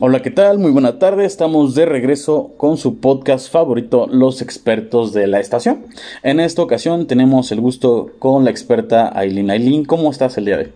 [0.00, 0.58] Hola, ¿qué tal?
[0.58, 1.24] Muy buena tarde.
[1.24, 5.86] Estamos de regreso con su podcast favorito, Los expertos de la estación.
[6.22, 9.50] En esta ocasión tenemos el gusto con la experta Aileen.
[9.50, 10.72] Aileen, ¿cómo estás el día de hoy?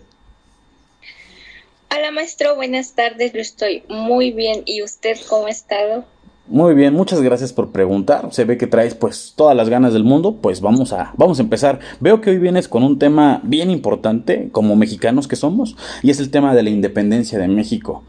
[1.96, 2.56] Hola, maestro.
[2.56, 3.32] Buenas tardes.
[3.32, 4.62] Yo estoy muy bien.
[4.66, 6.04] ¿Y usted cómo ha estado?
[6.50, 8.32] Muy bien, muchas gracias por preguntar.
[8.32, 11.42] Se ve que traes pues todas las ganas del mundo, pues vamos a vamos a
[11.42, 11.78] empezar.
[12.00, 16.20] Veo que hoy vienes con un tema bien importante como mexicanos que somos y es
[16.20, 18.02] el tema de la independencia de México.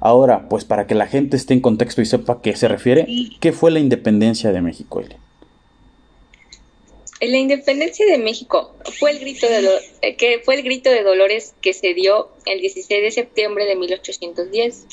[0.00, 3.06] Ahora, pues para que la gente esté en contexto y sepa a qué se refiere,
[3.38, 5.14] ¿qué fue la independencia de México, Eli?
[7.20, 9.68] La independencia de México fue el grito de
[10.02, 13.76] eh, que fue el grito de Dolores que se dio el 16 de septiembre de
[13.76, 14.86] 1810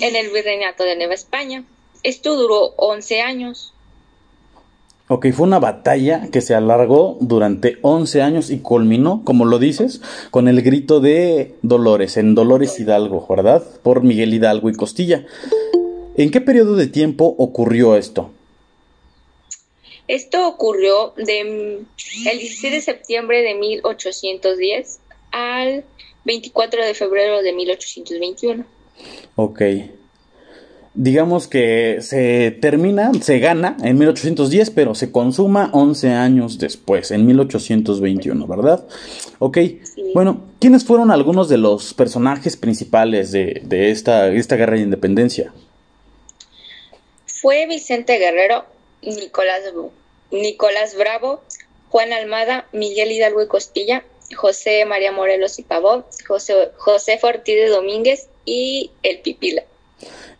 [0.00, 1.64] en el Virreinato de Nueva España
[2.04, 3.72] esto duró 11 años.
[5.08, 10.00] Ok, fue una batalla que se alargó durante 11 años y culminó, como lo dices,
[10.30, 13.62] con el grito de Dolores, en Dolores Hidalgo, ¿verdad?
[13.82, 15.26] Por Miguel Hidalgo y Costilla.
[16.16, 18.30] ¿En qué periodo de tiempo ocurrió esto?
[20.08, 25.00] Esto ocurrió de, el 16 de septiembre de 1810
[25.32, 25.84] al
[26.24, 28.64] 24 de febrero de 1821.
[29.36, 29.62] Ok
[30.94, 37.26] digamos que se termina, se gana en 1810, pero se consuma 11 años después, en
[37.26, 38.86] 1821, ¿verdad?
[39.40, 39.58] Ok,
[40.14, 45.52] bueno, ¿quiénes fueron algunos de los personajes principales de, esta, esta guerra de independencia?
[47.26, 48.64] Fue Vicente Guerrero,
[49.02, 49.62] Nicolás,
[50.30, 51.42] Nicolás Bravo,
[51.90, 54.04] Juan Almada, Miguel Hidalgo y Costilla,
[54.36, 59.64] José María Morelos y Pavón, José, José Ortiz de Domínguez y el Pipila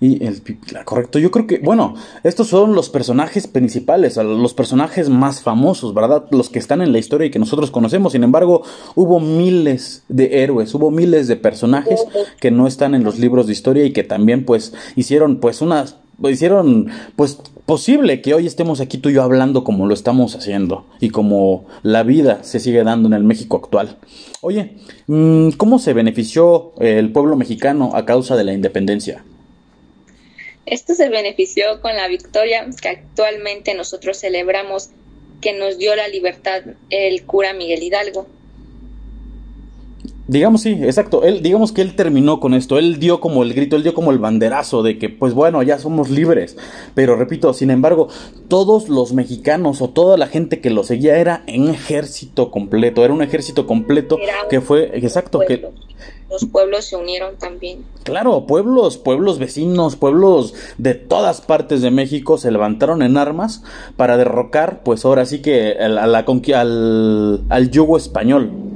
[0.00, 1.18] y el Pipila, correcto.
[1.18, 6.24] Yo creo que, bueno, estos son los personajes principales, los personajes más famosos, ¿verdad?
[6.30, 8.12] Los que están en la historia y que nosotros conocemos.
[8.12, 8.62] Sin embargo,
[8.94, 12.04] hubo miles de héroes, hubo miles de personajes
[12.40, 15.96] que no están en los libros de historia y que también, pues, hicieron, pues, unas
[16.28, 20.86] hicieron pues posible que hoy estemos aquí tú y yo hablando como lo estamos haciendo
[21.00, 23.96] y como la vida se sigue dando en el México actual.
[24.40, 24.76] Oye,
[25.06, 29.24] mm, ¿cómo se benefició el pueblo mexicano a causa de la independencia?
[30.66, 34.90] Esto se benefició con la victoria que actualmente nosotros celebramos
[35.40, 38.26] que nos dio la libertad el cura Miguel Hidalgo.
[40.26, 41.22] Digamos sí, exacto.
[41.22, 42.78] Él, digamos que él terminó con esto.
[42.78, 45.78] Él dio como el grito, él dio como el banderazo de que, pues bueno, ya
[45.78, 46.56] somos libres.
[46.94, 48.08] Pero repito, sin embargo,
[48.48, 53.04] todos los mexicanos o toda la gente que lo seguía era un ejército completo.
[53.04, 54.18] Era un ejército completo
[54.48, 55.68] que fue, exacto, que
[56.30, 57.84] los pueblos se unieron también.
[58.02, 63.62] Claro, pueblos, pueblos vecinos, pueblos de todas partes de México se levantaron en armas
[63.96, 68.73] para derrocar, pues ahora sí que al, al, al yugo español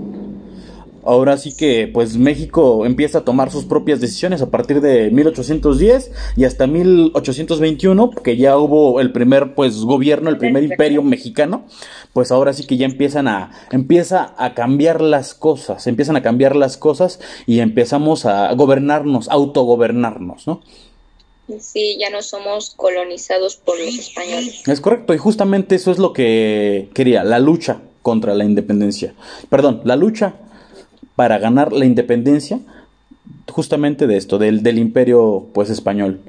[1.08, 6.12] ahora sí que pues México empieza a tomar sus propias decisiones a partir de 1810
[6.36, 11.64] y hasta 1821 que ya hubo el primer pues gobierno, el primer imperio mexicano,
[12.12, 16.54] pues ahora sí que ya empiezan a empieza a cambiar las cosas, empiezan a cambiar
[16.54, 20.60] las cosas y empezamos a gobernarnos, autogobernarnos, ¿no?
[21.58, 24.68] Sí, ya no somos colonizados por los españoles.
[24.68, 29.14] Es correcto, y justamente eso es lo que quería, la lucha contra la independencia.
[29.48, 30.34] Perdón, la lucha
[31.18, 32.60] para ganar la independencia
[33.50, 36.20] justamente de esto, del, imperio pues español.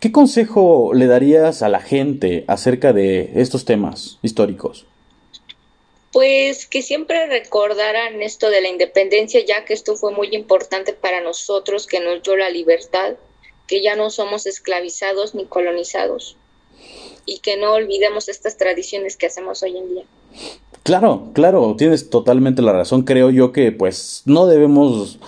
[0.00, 4.84] ¿Qué consejo le darías a la gente acerca de estos temas históricos?
[6.12, 11.22] Pues que siempre recordaran esto de la independencia, ya que esto fue muy importante para
[11.22, 13.14] nosotros, que nos dio la libertad,
[13.66, 16.36] que ya no somos esclavizados ni colonizados
[17.24, 20.04] y que no olvidemos estas tradiciones que hacemos hoy en día.
[20.84, 23.02] Claro, claro, tienes totalmente la razón.
[23.02, 25.18] Creo yo que pues no debemos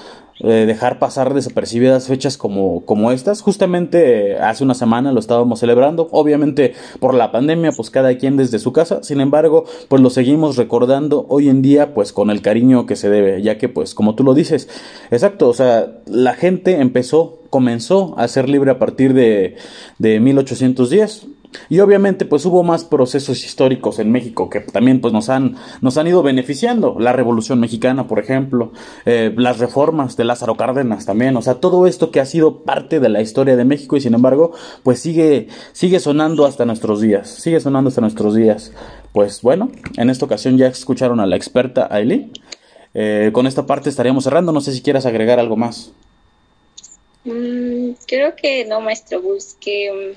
[0.41, 3.41] eh, dejar pasar desapercibidas fechas como, como estas.
[3.41, 6.09] Justamente hace una semana lo estábamos celebrando.
[6.11, 9.03] Obviamente por la pandemia, pues cada quien desde su casa.
[9.03, 13.09] Sin embargo, pues lo seguimos recordando hoy en día, pues con el cariño que se
[13.09, 14.69] debe, ya que pues como tú lo dices,
[15.11, 19.57] exacto, o sea, la gente empezó, comenzó a ser libre a partir de,
[19.99, 21.29] de 1810
[21.69, 25.97] y obviamente pues hubo más procesos históricos en México que también pues nos han, nos
[25.97, 26.97] han ido beneficiando.
[26.99, 28.73] La Revolución Mexicana, por ejemplo,
[29.05, 33.01] eh, las reformas de Lázaro Cárdenas también, o sea, todo esto que ha sido parte
[33.01, 37.29] de la historia de México y sin embargo pues sigue, sigue sonando hasta nuestros días,
[37.29, 38.73] sigue sonando hasta nuestros días.
[39.13, 42.33] Pues bueno, en esta ocasión ya escucharon a la experta Aileen.
[42.95, 45.93] Eh, con esta parte estaríamos cerrando, no sé si quieras agregar algo más.
[47.25, 50.17] Mm, creo que no, maestro Bus, que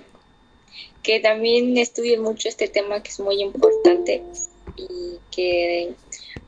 [1.03, 4.23] que también estudien mucho este tema que es muy importante
[4.77, 5.93] y que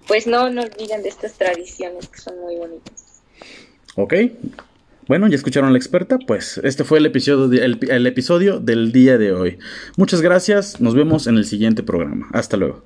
[0.07, 3.21] pues no, no olviden de estas tradiciones que son muy bonitas.
[3.95, 4.13] Ok.
[5.07, 9.17] Bueno, ya escucharon a la experta, pues este fue el episodio, el episodio del día
[9.17, 9.59] de hoy.
[9.97, 12.29] Muchas gracias, nos vemos en el siguiente programa.
[12.33, 12.83] Hasta luego.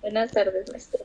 [0.00, 1.04] Buenas tardes, maestro.